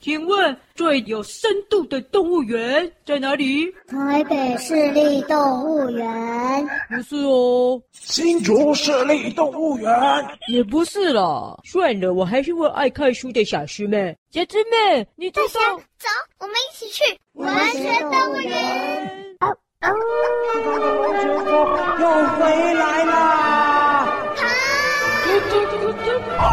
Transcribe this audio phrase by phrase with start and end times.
[0.00, 3.66] 请问最有深度的动物园在哪里？
[3.88, 6.68] 台北市立动物园。
[6.88, 7.82] 不是哦。
[7.92, 9.90] 新竹市立动物园。
[10.46, 11.58] 也不是啦。
[11.64, 14.16] 算了，我还是问爱看书的小师妹。
[14.30, 15.58] 小师妹，你走走，
[15.98, 16.08] 走，
[16.38, 17.02] 我们一起去
[17.32, 19.26] 完全动物园。
[22.00, 22.06] 又
[22.36, 24.06] 回来啦！
[26.36, 26.46] 好，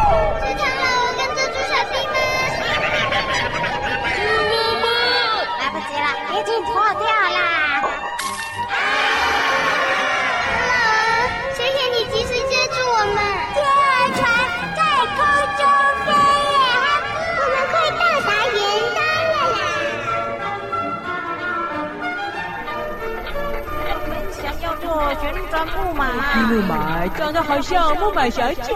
[25.73, 26.05] 木马，
[26.47, 28.73] 木马长得好像木马小姐。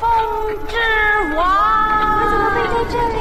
[0.00, 0.10] 风
[0.66, 0.76] 之
[1.36, 1.46] 王，
[2.18, 3.20] 我怎么会在这里？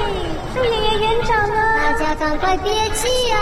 [0.54, 1.56] 树爷爷园长呢？
[1.78, 3.38] 大家赶快憋气啊！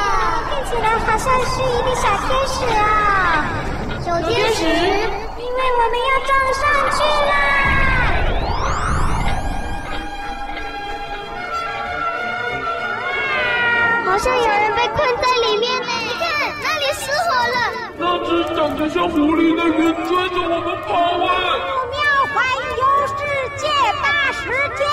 [0.50, 2.84] 看起来好像是一个小天使啊！
[4.06, 6.62] 小天使，因为我们要撞上
[6.98, 7.00] 去
[7.30, 7.32] 啦！
[14.06, 15.88] 好像有人被困在里面呢。
[18.02, 20.92] 那只长得像狐狸的云追着我们跑
[21.24, 21.32] 啊！
[21.64, 21.98] 奥妙
[22.36, 22.36] 环
[22.76, 23.24] 游世
[23.56, 23.64] 界
[24.04, 24.44] 大事
[24.76, 24.84] 件。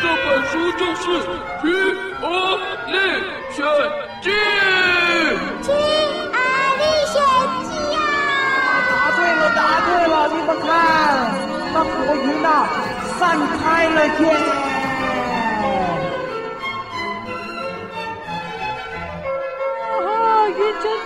[0.00, 1.02] 这本书就是
[1.60, 1.66] 《企
[2.22, 2.24] 鹅
[2.86, 2.94] 历
[3.50, 3.58] 险
[4.22, 4.30] 记》。
[5.62, 5.66] 企
[6.30, 6.38] 鹅
[6.78, 7.18] 历险
[7.66, 7.98] 记啊！
[8.86, 10.14] 答对了，答对了！
[10.28, 10.70] 你们看，
[11.74, 12.48] 那火云啊，
[13.18, 13.20] 散
[13.58, 14.61] 开了耶！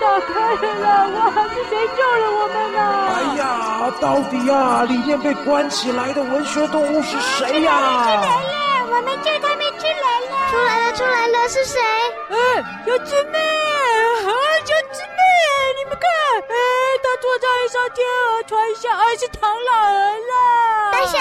[0.07, 0.31] 打开
[0.75, 1.19] 了，哇！
[1.53, 2.79] 是谁救了我们呢？
[3.11, 3.43] 哎呀，
[4.01, 7.75] 到底啊，里面被关起来的文学动物是谁呀？
[7.75, 10.33] 出来了，我们救他们出来了！
[10.49, 11.81] 出来了，出来了，是谁？
[12.31, 12.37] 哎，
[12.87, 14.31] 小姊妹，啊，
[14.65, 15.19] 小姊妹，
[15.77, 16.07] 你们看，
[16.51, 16.55] 哎，
[17.03, 19.91] 他坐在一艘天鹅船上，还是唐老儿
[20.31, 20.93] 了。
[20.93, 21.19] 大侠，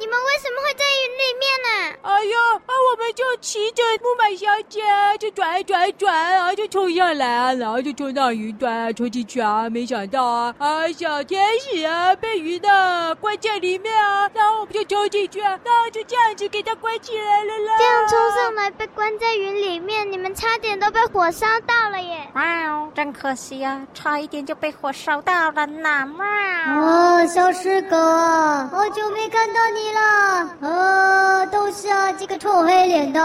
[0.00, 1.98] 你们为什么会在云里面呢？
[2.02, 4.80] 哎呦，啊，我们就骑着木马小姐，
[5.18, 17.74] 就转转转啊，就冲下来啊，然后就冲到云端冲进去啊，没想到啊，啊，小天使啊被云呢关在里面啊，然后我们就冲进去啊，然后就这样子给他关起来了啦。
[17.78, 22.28] 这样冲上来被关在云里面，你们差点都被火烧到了耶！
[22.34, 26.24] 哇哦，真可惜啊，差一点就被火烧到了呢嘛。
[26.68, 27.96] 哦，小师哥，
[28.70, 33.20] 好久没看到你了，呃，都是啊，这个臭黑脸的，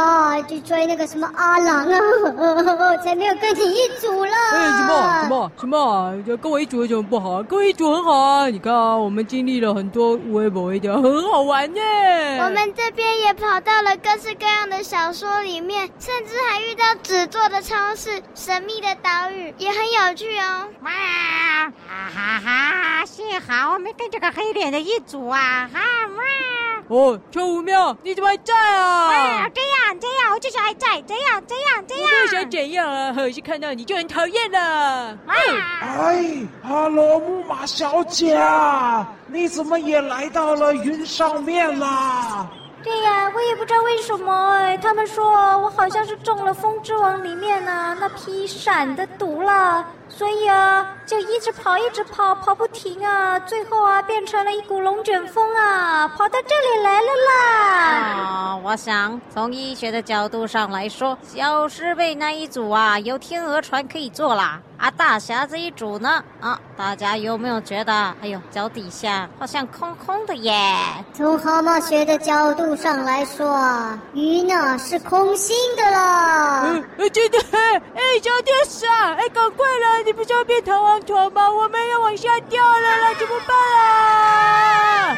[0.48, 2.00] 去追那个什么阿郎啊，
[2.38, 4.32] 呵 呵才没有跟你一组了。
[4.54, 6.24] 哎，什么什么什么？
[6.28, 7.42] 要跟我一组有什么不好？
[7.44, 8.48] 跟我一组很好啊！
[8.50, 12.40] 你看啊，我们经历了很多无微不微的，很好玩耶。
[12.44, 20.68] 我们这边也跑到了各式各样的小说里面，甚至还遇到纸做的超市、神秘的岛屿，也很有趣哦。
[20.84, 20.92] 哇，
[21.88, 23.06] 哈哈哈！
[23.06, 25.70] 幸好我没跟这个黑脸的一组啊！
[25.74, 26.53] 哈哇。
[26.90, 29.10] 哦，臭五喵，你怎么还在啊？
[29.10, 32.04] 哎呀，这样这样，我就是还在，这样这样这样。
[32.04, 35.18] 我没有想怎样啊，我是看到你就很讨厌了。
[35.28, 35.36] 哎，
[35.82, 42.48] 哎，哈喽，木马小姐啊，你怎么也来到了云上面啦？
[42.84, 45.26] 对呀，我也不知道为什么哎，他们说
[45.60, 49.86] 我好像是中了风之王里面啊那批闪的毒了。
[50.16, 53.40] 所以啊，就一直跑，一直跑，跑不停啊！
[53.40, 57.44] 最后啊，变成了一股龙卷风啊，跑到这里来了啦！
[58.22, 64.62] 啊，我想从医学的角度上来说，小师妹那一组啊，有天鹅船可以坐啦。
[64.78, 66.22] 啊，大侠这一组呢？
[66.42, 70.54] 啊，大家有没有觉得，哎呦，脚底下好像空空的耶？
[71.14, 73.58] 从蛤蟆学的角度上来说，
[74.14, 76.66] 鱼呢是空心的啦。
[76.66, 80.03] 嗯，真的，哎，小天使啊，哎，赶快来！
[80.06, 81.50] 你不是要变弹簧床吗？
[81.50, 85.18] 我们要往下掉了啦，怎么办啊？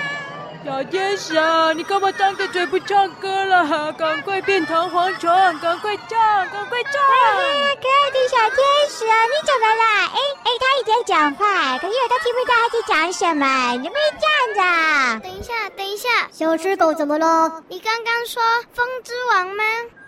[0.64, 3.92] 小天使啊，你干嘛张着嘴不唱歌了？
[3.94, 6.18] 赶快变弹簧床，赶快唱，
[6.50, 7.02] 赶快唱！
[7.02, 8.58] 可爱的小天
[8.90, 9.84] 使啊，你怎么了？
[10.14, 13.72] 哎哎，他一直在讲话，可是我都听不到他在讲什么。
[13.74, 15.28] 你不能这样子。
[15.28, 17.64] 等一下，等一下，小狮狗怎么了？
[17.70, 18.42] 你刚刚说
[18.74, 19.64] 风之王吗？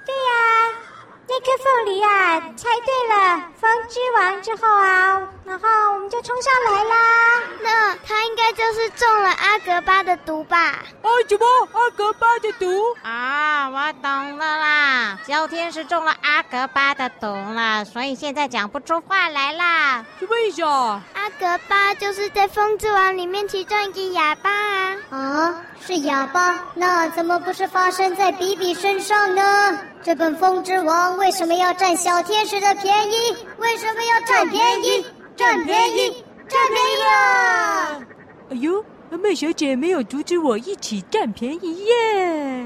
[0.05, 0.73] 对呀。
[1.29, 3.26] 那颗凤梨啊，猜对了，
[3.59, 6.95] 风之王之后啊，然后我们就冲上来啦。
[7.61, 10.57] 那他应该就是中了阿格巴的毒吧？
[10.57, 10.83] 啊，
[11.27, 12.81] 什么阿格巴的毒？
[13.03, 14.67] 啊，我懂了啦。
[14.67, 20.05] 啊，小天使中了阿格巴的毒了，所以现在讲不出话来啦。
[20.19, 21.01] 什么意思啊？
[21.13, 24.95] 阿格巴就是在风之王里面其中一个哑巴啊。
[25.09, 25.55] 啊，
[25.85, 26.55] 是哑巴？
[26.73, 29.77] 那怎么不是发生在比比身上呢？
[30.03, 33.26] 这本风之王为什么要占小天使的便宜？
[33.57, 35.05] 为什么要占便宜？
[35.35, 36.23] 占便宜！
[36.47, 38.01] 占便宜啊！
[38.49, 42.65] 哎呦，麦小姐没有阻止我一起占便宜耶。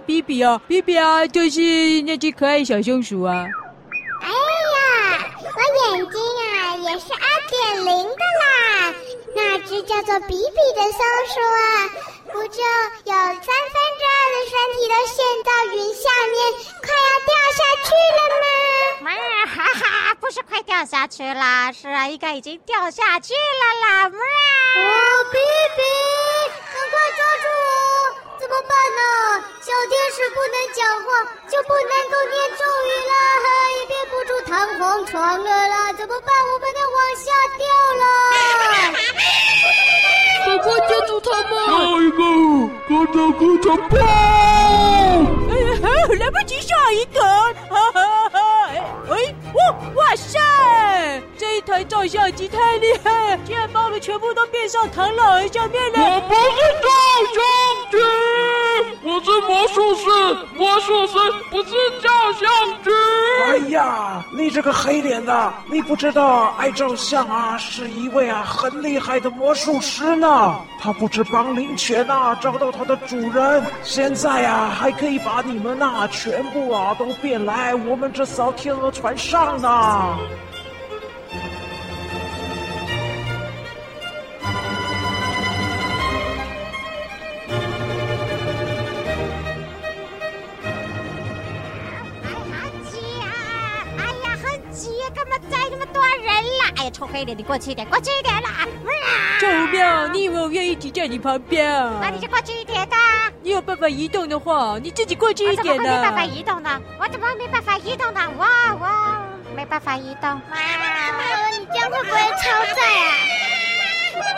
[0.00, 0.60] 比比哦？
[0.68, 1.60] 比比啊，就是
[2.02, 3.46] 那只可爱小松鼠啊。
[4.20, 8.94] 哎呀，我眼睛啊也是二点零的啦。
[9.36, 11.88] 那只叫做比比的松鼠啊，
[12.32, 16.36] 不就有三分之二的身体都陷到云下面，
[16.80, 18.46] 快要掉下去了吗？
[19.04, 19.08] 哇，
[19.46, 24.18] 哈哈，不是快掉下去啦，是啊，应该已经掉下去了啦，哇。
[24.76, 25.38] 哦，比
[25.76, 25.82] 比，
[26.72, 27.68] 赶快抓住我！
[28.38, 29.44] 怎么办呢？
[29.74, 31.08] 小天使不能讲话，
[31.50, 33.12] 就不能够念咒语了，
[33.74, 35.92] 也变不出弹簧床了啦！
[35.94, 36.32] 怎么办？
[36.46, 37.26] 我们得往下
[37.58, 37.66] 掉
[37.98, 38.04] 了！
[40.46, 41.50] 赶快接住他们！
[41.66, 42.22] 下一个，
[42.88, 43.98] 跟着跟着跑！
[45.50, 45.74] 哎呀，
[46.20, 47.20] 来不及下一个！
[47.20, 47.98] 哈哈
[48.28, 48.38] 哈！
[48.68, 48.72] 哎
[49.10, 49.58] 哎，哇
[49.96, 50.38] 哇塞！
[51.36, 55.98] 这一台照相机太厉害，竟然把我们全部都变上唐老儿相面了！
[55.98, 56.40] 我不是
[56.80, 56.88] 照
[57.34, 57.42] 相
[57.90, 57.98] 机，
[59.14, 61.16] 我是魔术师，魔术师
[61.48, 61.70] 不是
[62.02, 62.90] 照相机。
[63.46, 70.56] 哎呀，你这个黑脸的，你不知道爱照相啊，是一位啊很厉害的魔术师呢。
[70.80, 80.18] 他不止帮灵犬啊找到他的主人，现在啊还可以把你们呐全部啊都变来我们这艘天鹅船上呢。
[97.04, 98.66] 臭黑点，你过去一点，过去一点啦！
[99.38, 101.98] 救命，你以为我愿意挤在你旁边啊？
[102.00, 102.96] 那你就过去一点的。
[103.42, 105.82] 你有办法移动的话，你自己过去一点的。
[105.82, 106.80] 我怎么没办法移动呢？
[106.98, 108.20] 我怎么没办法移动呢？
[108.38, 109.20] 哇哇，
[109.54, 110.30] 没办法移动。
[110.50, 110.56] 妈，
[111.58, 113.12] 你这样会不会超载啊？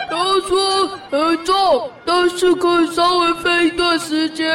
[0.09, 4.47] 他说很重，但是可以稍微飞一段时间。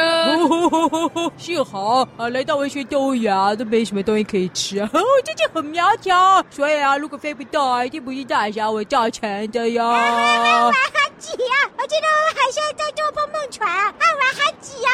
[1.37, 4.89] 幸好啊，来到文学动物园啊，都没什么东西可以吃啊，
[5.23, 6.43] 自己很苗条。
[6.49, 9.85] 所以啊，如果飞不到啊，一定不是大侠我造成的哟。
[9.85, 10.71] 啊，好
[11.19, 11.55] 挤啊！
[11.77, 14.89] 我觉得好像在坐蹦蹦船啊，啊，我好挤啊！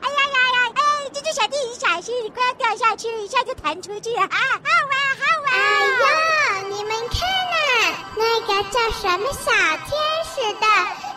[0.00, 0.72] 哎呀呀呀！
[0.74, 0.80] 哎，
[1.12, 4.28] 这只小弟你小心，你快要掉下去，一下就弹出去了啊！
[4.30, 5.52] 好玩，好玩！
[5.52, 6.06] 哎呀，
[6.76, 9.50] 你们看啊，那个叫什么小
[9.86, 9.90] 天
[10.26, 10.66] 使的，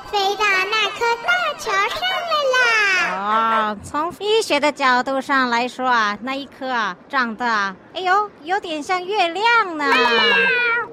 [0.09, 2.63] 飞到那颗大球上了啦！
[3.09, 7.45] 啊、哦，从医学的角度上来说啊，那一颗啊，长得，
[7.94, 9.85] 哎呦，有点像月亮呢。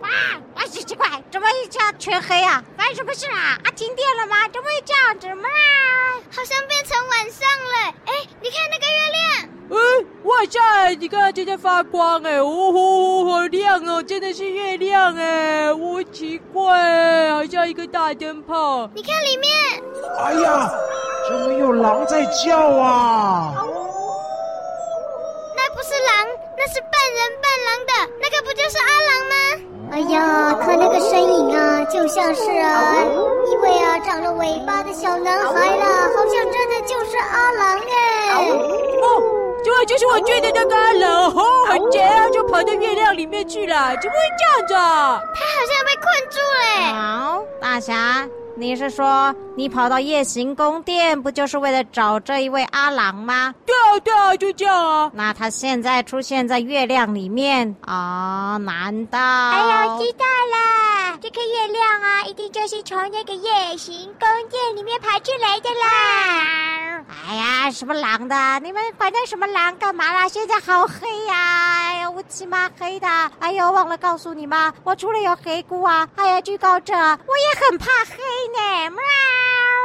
[0.00, 0.08] 哇，
[0.56, 2.60] 哇，奇奇怪，怎么一下全黑啊？
[2.76, 3.56] 发生什么事啊？
[3.62, 4.48] 啊，停电了吗？
[4.52, 5.48] 怎么会这样子嘛？
[6.34, 7.94] 好像变成晚上了。
[8.06, 9.55] 哎，你看那个月亮。
[9.68, 9.76] 哎，
[10.22, 18.88] 哇塞，你看这在发光哎，哦，好亮哦，真的是月亮哎，哦，奇怪，好像一个大灯泡。
[18.94, 19.50] 你看里面。
[20.18, 20.70] 哎呀，
[21.28, 23.54] 怎么有狼在叫啊？
[25.56, 29.34] 那不是狼，那是半人半狼的，那个不就是阿狼吗？
[29.92, 32.94] 哎呀，看那个身影啊，就像是啊
[33.50, 38.85] 一位啊长了尾巴的小男孩了，好像真的就是阿郎哎。
[39.70, 39.84] 哦。
[39.86, 45.20] 这就是我追的那个阿郎，哦，很急啊，就跑到月亮里面去了，怎么会这样子啊？
[45.34, 46.94] 他好像被困住了。
[46.94, 53.54] 好，大侠，你是说你跑到夜行宫殿，不就是为了找这一位阿郎吗？
[53.66, 55.10] 对啊，对啊，就这样啊。
[55.14, 58.58] 那他现在出现在月亮里面啊，哦？
[58.58, 59.18] 难道？
[59.18, 67.04] 哎呦，知道了，这颗月亮啊，一定就是从那个夜行宫殿里面爬出来的啦。
[67.28, 68.34] 哎呀，什么狼的？
[68.60, 70.26] 你们管那什么狼干嘛啦？
[70.28, 71.34] 现在好黑呀！
[71.88, 73.06] 哎呀，乌漆嘛黑的。
[73.38, 77.04] 哎呦，忘了告诉你们，我除了有黑菇啊，还有惧高症，我
[77.36, 78.16] 也很怕黑
[78.48, 78.90] 呢。
[78.90, 79.02] 喵，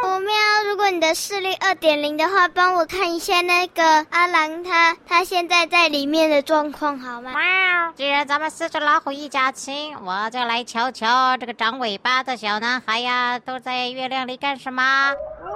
[0.03, 0.33] 我喵！
[0.67, 7.31] 如果你的视力二点零的话，帮我看一下那个阿郎他他现在在里面的状况好吗？
[7.31, 7.91] 喵！
[7.95, 14.83] 既然咱们四只老虎一家亲，我就来瞧瞧这个长尾巴的小男孩呀，都在月亮里干什么？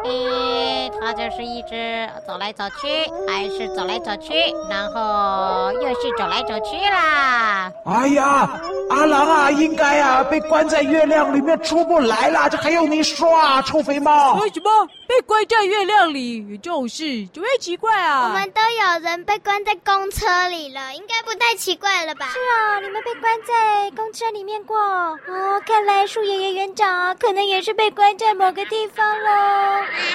[0.04, 4.34] 诶，它就是一只走来走去，还是走来走去，
[4.70, 7.55] 然后又是走来走去啦。
[7.86, 8.50] 哎呀，
[8.90, 14.36] 阿郎啊，应该啊被关在月亮里面出不来了，这还用你说啊，臭肥猫？
[14.42, 14.70] 为什么
[15.08, 16.46] 被关在月亮里？
[16.50, 18.28] 有这种事，怎么会奇怪啊？
[18.28, 22.28] 我们都有人被关在公车里了，应该不太奇怪了吧？
[22.34, 24.78] 是啊，你们被关在公车里面过？
[24.78, 29.82] 哦，看来树爷爷园长可能也是被关在某个地方喽。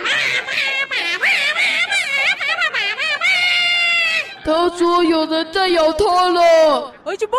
[4.45, 6.93] 他说有人在咬他了。
[7.05, 7.37] 哎，什么？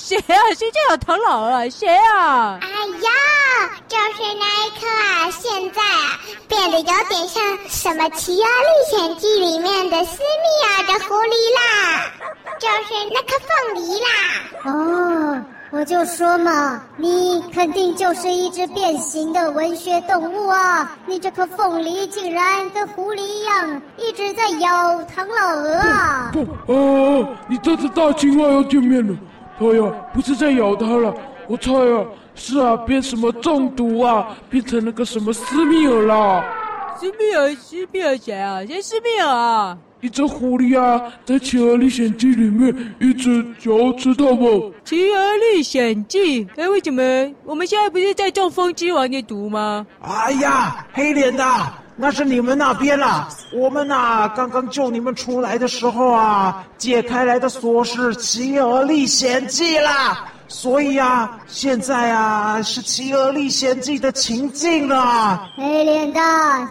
[0.00, 0.54] 谁啊？
[0.56, 1.68] 谁在咬唐老二啊？
[1.68, 2.58] 谁啊？
[2.60, 3.10] 哎呀，
[3.88, 5.30] 就是那一颗啊！
[5.30, 10.24] 现在啊，变得有点像什么《奇妖历险记》里面的斯密
[10.66, 11.60] 尔的狐狸啦，
[12.58, 14.06] 就是那颗凤梨啦。
[14.64, 14.68] 哦。
[15.72, 20.98] 我就说嘛，你肯定就是一只变形的文学动物啊！
[21.06, 26.32] 你这颗凤梨竟然跟狐狸一样，一直在咬唐老鹅啊！
[26.32, 29.16] 不，哦，啊，你这只大青蛙要见面了！
[29.60, 31.14] 哎呀，不是在咬它了，
[31.46, 36.44] 我猜啊，是啊，变什么中毒啊，变成那个什么斯密尔啦！
[36.98, 38.66] 斯密尔，斯密尔谁啊？
[38.66, 39.78] 谁斯密尔啊？
[40.00, 44.36] 一只狐狸啊，在《企鹅历险记》里面一直想要吃它们。
[44.84, 47.02] 《企鹅历险记》哎，为什么
[47.44, 49.86] 我们现在不是在中风之王的毒吗？
[50.00, 51.44] 哎呀，黑脸的，
[51.96, 53.28] 那是你们那边啦。
[53.52, 60.26] 我们呐、啊，刚刚救你们出来的时候啊，解开来的锁是《企鹅历险记》啦。
[60.52, 65.48] 所以啊，现在啊是《企鹅历险记》的情境啊。
[65.56, 66.20] 没脸的，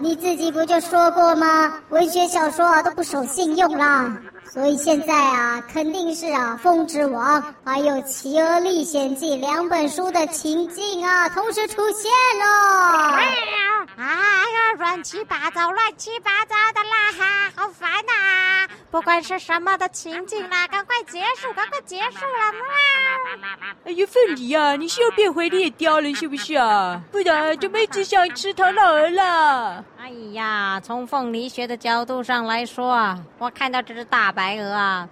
[0.02, 1.74] 你自己不就说过吗？
[1.88, 4.12] 文学小说都不守信用了。
[4.52, 13.12] 所以现在啊，肯定是啊《风之王》还有《企鹅历险记》两本书的情境啊同时出现了。
[13.12, 18.68] 哎呀，哎呀，乱七八糟，乱七八糟的啦哈，好烦呐、啊！
[18.92, 23.50] 不管是什么的情境啦，赶快结束，赶快结束了嘛！
[23.86, 27.00] 哎呀，凤梨啊，你是要变回猎雕了是不是啊？
[27.12, 29.86] 不然就没只想吃唐老鹅了。
[30.00, 35.10] 哎呀，从凤梨学的角度上来说啊，我看到这只大白鹅啊，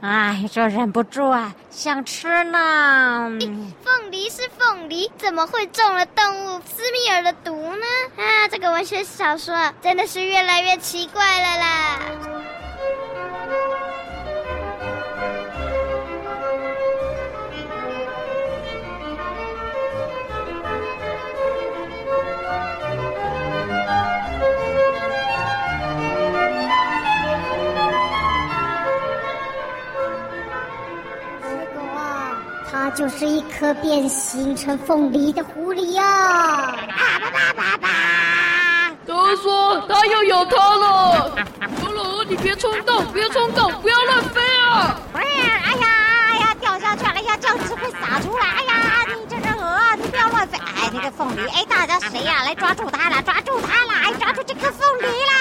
[0.00, 3.30] 哎，这忍不住啊，想吃呢。
[3.84, 7.86] 凤梨是凤梨，怎么会中了动物斯密尔的毒呢？
[8.16, 11.98] 啊，这个文学小说真的是越来越奇怪了啦。
[32.90, 36.76] 就是一颗变形成凤梨的狐狸啊！
[36.88, 37.88] 爸爸爸爸爸！
[39.06, 41.32] 他说他又咬他了。
[41.80, 44.96] 小老鹅，你别冲动，别冲动，不要乱飞啊！
[45.14, 45.88] 哎呀哎呀，
[46.32, 47.12] 哎呀掉下去了！
[47.14, 48.46] 哎呀，这样子会洒出来！
[48.46, 50.58] 哎呀，你这只鹅，你不要乱飞！
[50.58, 52.42] 哎，那个凤梨，哎，大家谁呀？
[52.44, 53.22] 来抓住它了！
[53.22, 53.92] 抓住它了！
[54.04, 55.39] 哎，抓住这颗凤梨啦！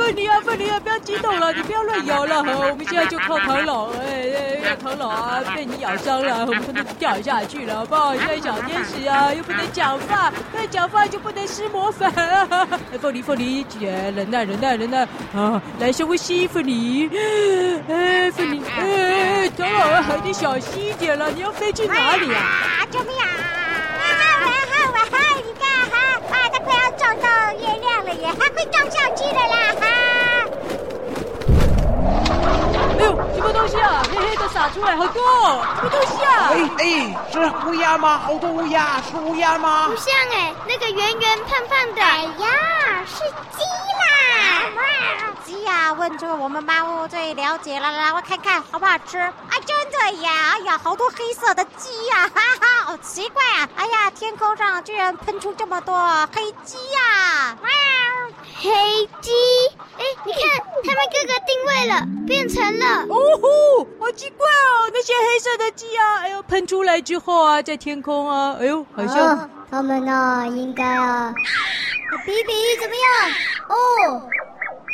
[0.00, 2.50] 凤梨啊，凤梨啊，不要激动了，你不要乱咬了哈！
[2.70, 8.16] 我们现在就靠唐老，哎哎，唐老啊，被你咬伤了，我们不能掉下去了，好不好？
[8.16, 12.10] 现在小天使啊，又不能讲话，那讲话就不能施魔法！
[12.98, 15.60] 凤梨，凤梨姐，忍耐，忍耐，忍耐啊！
[15.78, 17.06] 来，深呼吸，凤梨，
[17.88, 22.86] 哎，凤梨，哎，唐老啊，你小心一点了，你要飞去哪里啊？
[22.90, 23.10] 救命！
[23.18, 23.59] 啊，
[27.16, 29.74] 到月亮了耶，还会掉下去的啦！
[29.80, 29.86] 哈
[32.98, 34.02] 哎呦，什么东西啊？
[34.10, 35.22] 黑黑的洒出来，好多！
[35.76, 36.50] 什么东西啊？
[36.52, 36.84] 哎哎，
[37.32, 38.20] 是乌鸦吗？
[38.24, 39.88] 好多乌鸦，是乌鸦吗？
[39.88, 42.02] 不像哎，那个圆圆胖胖的。
[42.02, 43.24] 哎呀，是
[43.56, 43.64] 鸡
[44.90, 45.34] 啦！
[45.44, 49.18] 鸡呀，问出我们猫最了解了，来我看看好不好吃？
[49.18, 49.32] 啊，
[49.66, 50.30] 真的呀！
[50.54, 53.68] 哎呀，好多黑色的鸡呀， 哈哈，好奇怪啊！
[53.76, 55.94] 哎呀，天空上居然喷出这么多
[56.34, 57.56] 黑鸡呀！
[57.62, 57.68] 哇，
[58.62, 59.30] 黑鸡！
[59.98, 60.42] 哎，你看，
[60.84, 63.02] 他们哥哥定位了，变成了。
[63.08, 64.90] 哦吼，好奇怪哦！
[64.92, 71.32] 那些黑色的鸡啊，哎呦，喷出来之后啊，在天空啊，哎呦，好像、啊、他们呢，应该啊，
[72.26, 73.32] 比比怎么样？
[73.68, 74.22] 哦，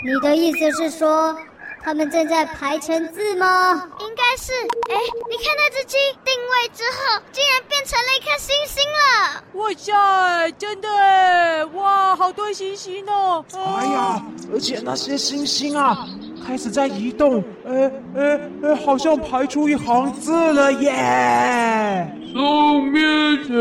[0.05, 1.37] 你的意思是说，
[1.83, 3.88] 他们正在排成字吗？
[4.00, 4.53] 应该是。
[4.53, 4.95] 哎，
[5.31, 9.43] 你看那只鸡定位之后，竟然变成了一颗星星了！
[9.55, 13.45] 哇塞，真的哎，哇，好多星星哦！
[13.79, 14.23] 哎呀，
[14.53, 16.07] 而且那些星星啊。
[16.47, 22.07] 开始在移动，哎哎哎，好像排出一行字了耶！
[22.33, 23.53] 上面写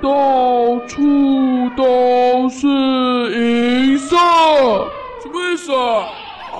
[0.00, 1.02] 到处
[1.76, 4.16] 都是银色，
[5.38, 6.08] 什么意思啊？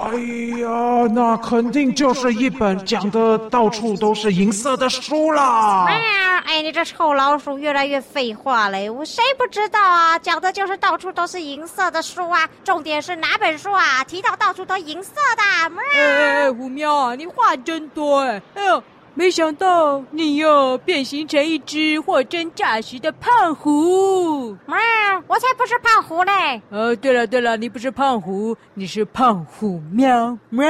[0.00, 0.14] 哎
[0.60, 5.86] 呀，那肯定就是一本讲的到处都是银色的书啦！
[5.88, 8.88] 哎呀，哎，你这臭老鼠越来越废话嘞！
[8.88, 10.16] 我谁不知道啊？
[10.18, 12.48] 讲的就是到处都是银色的书啊！
[12.62, 14.04] 重点是哪本书啊？
[14.04, 15.42] 提到到处都银色的。
[15.42, 18.40] 哎哎哎，虎喵啊，你话真多哎！
[18.54, 18.82] 哎呦。
[19.18, 24.56] 没想到你又变形成一只货真价实的胖虎！
[24.64, 24.78] 喵，
[25.26, 26.62] 我才不是胖虎嘞！
[26.70, 30.64] 哦，对了对了，你不是胖虎，你是胖虎喵喵。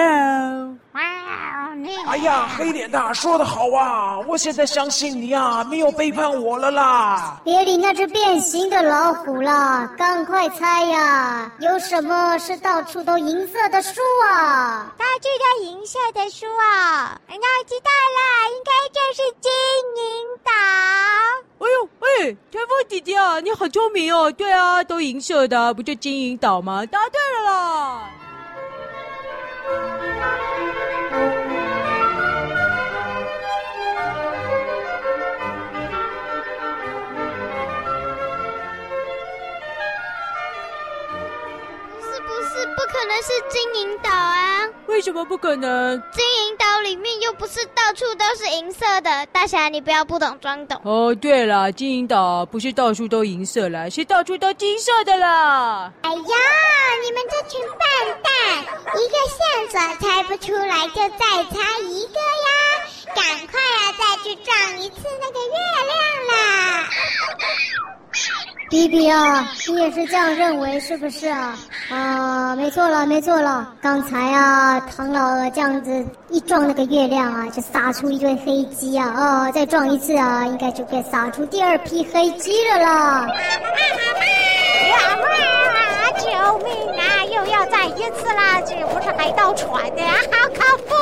[2.06, 4.18] 哎呀，黑脸的说的好啊！
[4.26, 7.40] 我现在相信你啊，没有背叛我了啦！
[7.44, 11.50] 别理那只变形的老虎了，赶快猜呀！
[11.60, 14.92] 有什么是到处都银色的书啊？
[14.96, 17.20] 到处都银色的书啊！
[17.28, 19.50] 那我知道了，应该就是金
[19.96, 20.50] 银岛。
[21.60, 24.30] 哎呦，哎，天风姐姐啊，你很聪明哦！
[24.32, 26.84] 对啊，都银色的，不就金银岛吗？
[26.86, 28.10] 答对了啦！
[42.90, 44.66] 可能是金银岛啊？
[44.86, 46.00] 为什么不可能？
[46.12, 49.26] 金银岛里面又不是到处都是银色的。
[49.26, 50.80] 大侠，你不要不懂装懂。
[50.84, 55.92] 哦，对了，金银岛不是到处都银色啦，是到处都金色的啦。
[56.02, 56.18] 哎呀，
[57.04, 57.78] 你们这群笨
[58.22, 58.32] 蛋，
[58.96, 59.38] 一个线
[59.70, 62.50] 索猜不出来就再猜一个呀！
[63.14, 65.54] 赶快啊，再去撞一次那个月
[65.86, 65.92] 亮
[66.28, 66.88] 啦！
[68.70, 71.56] 比比啊，你也是这样认为是不是啊？
[71.90, 73.72] 啊，没错了，没错了。
[73.80, 79.14] 刚才啊，唐老鹅这样子一撞那个月亮啊，就撒出一堆黑鸡啊！
[79.16, 83.26] 哦，再撞一次啊，应该就可以撒出第二批黑鸡了啦！
[86.18, 86.66] 救命
[86.98, 87.24] 啊！
[87.24, 88.60] 又要再一次啦！
[88.66, 90.58] 这不是海盗船的呀，好恐
[90.88, 90.94] 怖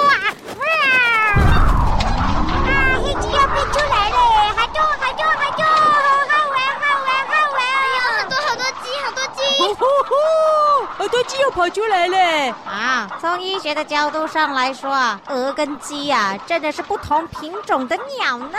[11.06, 11.16] 呼！
[11.16, 12.18] 好多鸡又跑出来了
[12.66, 13.08] 啊！
[13.20, 18.58] 从医学的角度上来说啊，鹅跟鸡啊，真的是不同品种的鸟呢。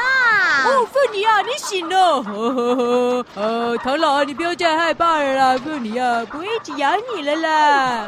[0.66, 2.24] 哦，凤梨啊，你醒了！
[2.24, 8.06] 呵呵呵，呃，唐老，你不要再害怕了啦，凤梨啊，不会一直咬你了啦。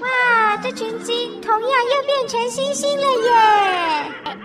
[0.00, 3.30] 哇，这群鸡同样又变成星星了耶！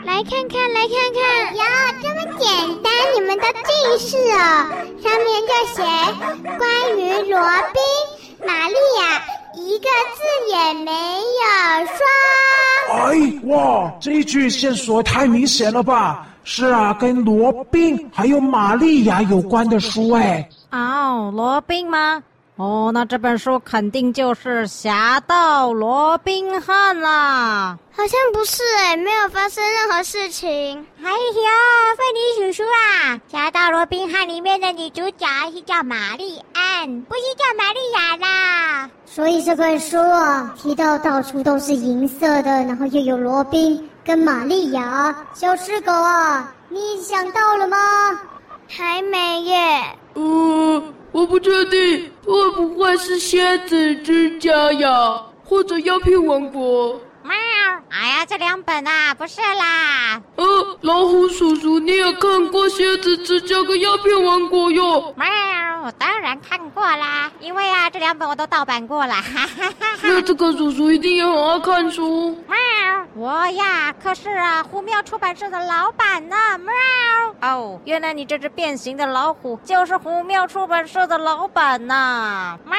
[0.03, 1.63] 来看看，来看看，哟，
[2.03, 4.36] 这么简单，你们都近视哦，
[5.01, 5.81] 上面就写
[6.57, 7.39] 关于罗
[7.73, 7.81] 宾。
[9.77, 11.99] 一个字也没有说。
[12.95, 13.11] 哎，
[13.43, 16.25] 哇，这一句线索太明显了吧？
[16.43, 20.49] 是啊，跟罗宾还有玛利亚有关的书哎。
[20.71, 22.23] 哦，罗宾吗？
[22.57, 27.77] 哦，那这本书肯定就是《侠盗罗宾汉》啦。
[27.95, 30.83] 好像不是哎，没有发生任何事情。
[31.03, 31.17] 哎呦，
[31.95, 38.89] 凤梨叔叔啊，《侠盗罗宾汉》里面的女主角是叫玛丽安，不是叫玛丽亚啦。
[39.05, 45.15] 所以这本书啊，提到到处都是银色的，然后又有罗宾跟玛丽亚。
[45.35, 47.77] 小狮狗啊，你想到了吗？
[48.67, 49.55] 还没耶。
[50.15, 50.83] 呃，
[51.17, 56.93] 我不确定，会不会是蝎子之家呀，或者鸦片王国？
[57.23, 57.34] 喵！
[57.89, 60.21] 哎呀，这两本啊，不是啦。
[60.36, 60.45] 呃，
[60.82, 65.12] 老虎叔叔，你也看过蝎子之家跟鸦片王国哟？
[65.17, 65.25] 喵！
[65.88, 69.13] 我当然看过啦，因为啊，这两本我都盗版过了。
[69.13, 72.38] 哈哈哈哈，那这个叔叔一定也很爱看书。
[72.45, 72.58] 喵！
[73.15, 76.36] 我呀，可是啊，虎喵出版社的老板呢。
[76.58, 76.73] 喵！
[77.41, 82.60] 哦，原来你这只变形的老虎就是虎喵出版社的老板呐。
[82.65, 82.76] 喵！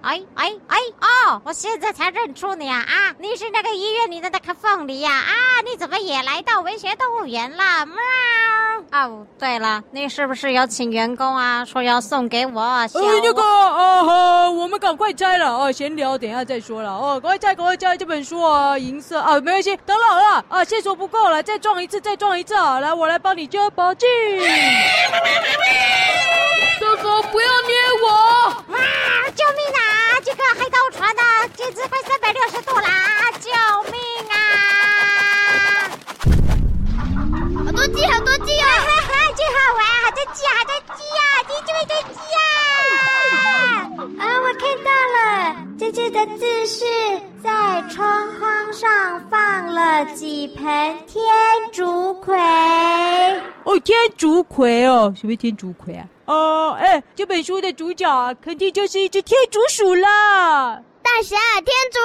[0.00, 3.14] 哎哎哎哦，我现在才认出你啊啊！
[3.20, 5.62] 你是那个医院里的那个凤梨呀啊，啊！
[5.64, 7.86] 你怎么也来到文学动物园了？
[7.86, 7.96] 喵！
[8.90, 11.64] 哦，对了，你是不是有请员工啊？
[11.64, 12.60] 说要送给我？
[12.60, 12.88] 哎，
[13.22, 15.70] 那个啊哈，我们赶快摘了啊！
[15.72, 17.20] 闲聊，等一下再说了哦。
[17.20, 18.76] 赶快摘，赶快摘这本书啊！
[18.78, 22.80] 银色啊，没关系，等老了啊，线索不够了，再撞一次，再撞一次啊！
[22.80, 24.08] 来，我来帮你加把劲。
[26.78, 28.08] 叔叔，不要捏我！
[28.08, 28.54] 啊！
[29.34, 30.18] 救命啊！
[30.24, 31.22] 这个海盗船的
[31.56, 32.90] 简直快三百六十度啦！
[33.40, 33.50] 救
[33.90, 33.98] 命
[34.30, 34.34] 啊！
[37.66, 38.64] 好多鸡，好多鸡哦！
[38.64, 40.72] 哈 哈，真好玩，好多鸡，好多
[41.86, 42.46] 鸡啊！
[42.78, 44.26] 你这位多鸡啊！
[44.26, 45.18] 啊，我看到了，
[45.78, 46.84] 这次的字是
[47.42, 50.64] 在窗框上放了几盆
[51.06, 51.22] 天
[51.72, 52.36] 竺葵。
[53.64, 56.06] 哦，天竺葵哦，什么天竺葵啊？
[56.26, 60.82] 哦，哎，这本书的主角啊，肯定就是一只天竺鼠了。
[61.02, 61.98] 大侠，天竺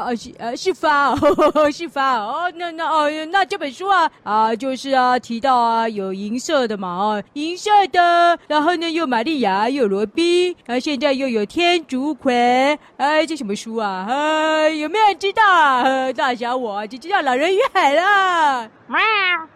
[0.00, 2.50] 啊是啊是发哦，是发哦。
[2.56, 12.78] 那那哦，那这本书啊啊就是啊提到啊有银色的嘛啊，银色的，然后呢又玛利亚又罗宾，然后现在又有天竺葵。
[12.96, 14.06] 哎，这什么书啊？
[14.08, 16.12] 哎，有没有人知道啊？
[16.12, 18.70] 大侠我就知道《老人与海》了。
[18.88, 18.98] 哇，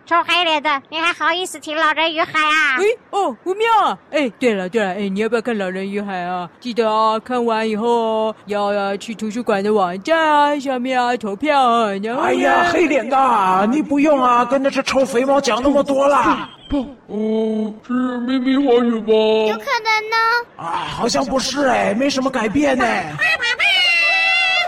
[0.04, 2.76] 臭黑脸的，你还好意思提《老人与海》啊？
[2.78, 3.98] 哎哦，不妙啊！
[4.10, 6.50] 哎，对了对了，哎，你要不要看《老人与海》啊？
[6.58, 11.92] 记得啊，看完以后要要去图书馆的网站啊上面啊投票啊。
[12.02, 16.50] 然后哎呀，黑脸的，你不用啊，跟那只臭肥猫讲那么多啦。
[16.68, 19.12] 不，哦，是秘密花园吧？
[19.12, 20.16] 有可能呢。
[20.56, 22.84] 啊，好像不是哎，没什么改变呢。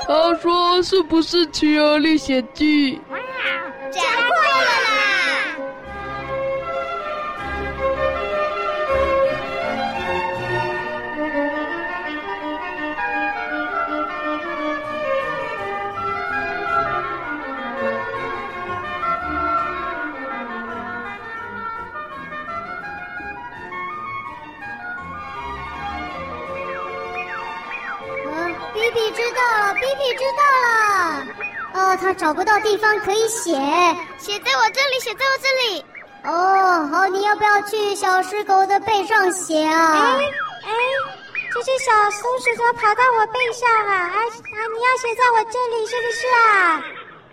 [0.07, 2.97] 他说是不是《企鹅历险记》？
[31.93, 33.53] 哦，他找不到地方可以写，
[34.19, 35.85] 写在我这里，写在我这里。
[36.25, 39.93] 哦，好，你要不要去小石狗的背上写啊？
[39.93, 40.25] 哎
[40.65, 40.73] 哎，
[41.53, 43.93] 这只小松鼠怎么跑到我背上啊？
[43.95, 44.61] 啊啊！
[44.75, 46.83] 你要写在我这里是不是啊？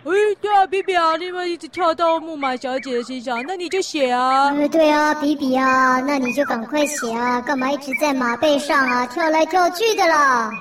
[0.04, 4.54] 哎，对啊，比比啊，你们一直跳到木马小姐的身上，那你就写啊。
[4.54, 10.52] 呃，对啊，比比啊，那你就赶快写啊，干嘛一直在马背上啊，跳来跳去的啦？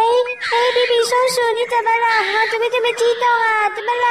[0.00, 2.06] 哎哎，比比松鼠，你怎么了？
[2.08, 3.68] 啊，怎么这么激动啊？
[3.76, 4.06] 怎么了？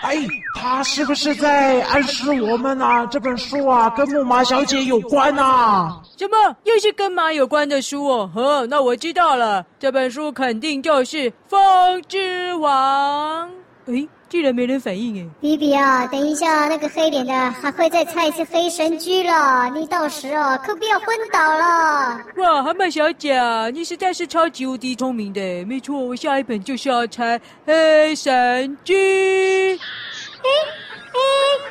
[0.00, 0.16] 哎，
[0.54, 3.06] 他是不是在暗示我们啊？
[3.06, 6.00] 这本书啊，跟木马小姐有关啊？
[6.16, 6.56] 什么？
[6.64, 8.30] 又是跟马有关的书哦？
[8.34, 13.48] 呵，那我知道了，这本书肯定就是《风之王》。
[13.94, 14.08] 哎。
[14.28, 15.26] 居然没人反应哎！
[15.40, 22.20] 比比啊，等一下，那个黑脸的还会再猜一次黑神狙了，你到时哦可不要昏倒了！
[22.36, 23.40] 哇，蛤蟆小姐，
[23.72, 29.74] 你实在是超级无敌聪明的，没错，我下一本就是要猜黑神居。
[29.74, 30.77] 哎。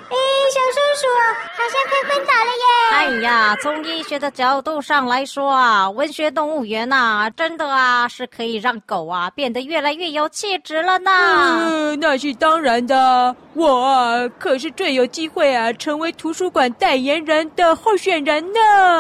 [0.10, 1.08] 哎哎，小松鼠
[1.56, 2.66] 好像快昏倒了耶！
[2.92, 11.12] 哎呀，从医学的角度上来说啊，文学动物园呐、啊，真的啊是可以让狗啊变得越来越有气质了呢。
[11.12, 18.60] 嗯，那是当然的，我啊可是最有机会啊成为图书馆代言人的候选人呢。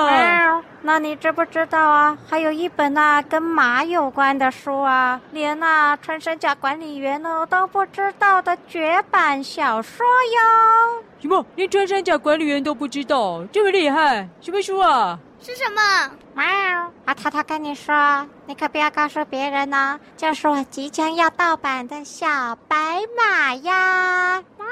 [0.10, 2.18] 哎那你知不知道啊？
[2.30, 11.04] 还有一本啊，跟马有关的书啊，连啊穿山甲管理员呢都不知道的绝版小说哟！
[11.20, 11.46] 什么？
[11.56, 13.44] 连穿山甲管理员都不知道？
[13.52, 14.30] 这么厉害？
[14.40, 15.20] 什么书啊？
[15.42, 15.82] 是什么？
[16.36, 16.46] 喵！
[17.06, 22.78] 啊，淘淘跟你说，你可不要告诉别人呢、啊，就是我即将要盗版的小白
[23.18, 24.42] 马呀！
[24.58, 24.66] 喵！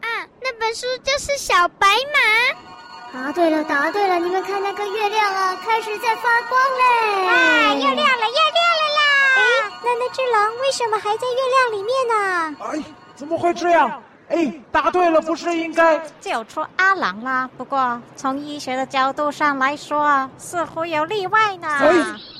[0.00, 2.79] 啊，那本书就是小白马。
[3.12, 4.16] 答对了，答对了！
[4.16, 7.26] 你们看那个月亮啊，开始在发光嘞！
[7.26, 9.36] 啊，又亮了，又亮了啦！
[9.36, 9.40] 哎，
[9.82, 12.56] 那那只狼为什么还在月亮里面呢？
[12.60, 14.00] 哎，怎么会这样？
[14.28, 17.50] 哎，答对了，不是应该救出阿郎啦？
[17.56, 21.68] 不过从医学的角度上来说，似乎有例外呢。
[21.68, 21.92] 哎，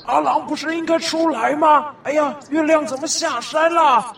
[0.06, 1.92] 阿郎不是应该出来吗？
[2.04, 3.96] 哎呀，月亮怎么下山了？
[3.96, 4.14] 哎，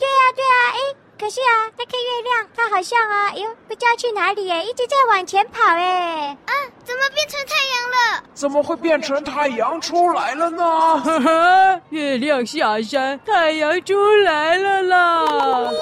[0.00, 1.05] 对呀，对呀，哎。
[1.18, 6.36] 可是啊，那颗月亮它好像啊，哎呦，不知道去哪里耶，一直在往前跑哎。
[6.46, 6.52] 啊，
[6.84, 8.22] 怎么变成太阳了？
[8.34, 10.62] 怎么会变成太阳出来了呢？
[11.02, 15.24] 呵呵，月亮下山，太阳出来了啦！
[15.24, 15.72] 你们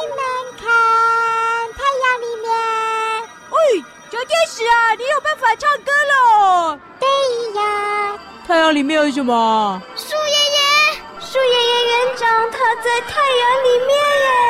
[0.57, 0.71] 看，
[1.73, 2.49] 太阳里面。
[3.51, 6.79] 喂，小天使啊，你有办法唱歌喽？
[7.01, 7.09] 对
[7.61, 8.19] 呀。
[8.47, 9.83] 太阳里面有什么？
[9.97, 10.59] 树爷爷，
[11.21, 14.29] 树爷爷园长他在太阳里面耶。
[14.29, 14.44] 啊，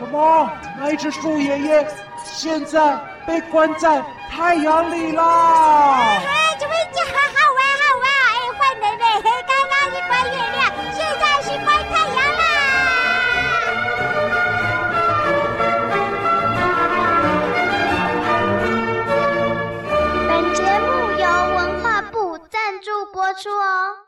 [0.00, 0.50] 什么？
[0.78, 1.86] 那一只树爷爷
[2.24, 5.22] 现在被关在太阳里啦？
[5.22, 6.24] 啊，
[6.58, 7.14] 怎么这样？
[7.36, 8.08] 好玩，好玩！
[8.32, 9.04] 哎，坏人嘞！
[9.46, 10.58] 刚刚是关月亮，
[10.94, 12.42] 现在是关太阳啦。
[20.26, 20.88] 本节目
[21.20, 21.24] 由
[21.56, 23.99] 文化部赞助播出哦。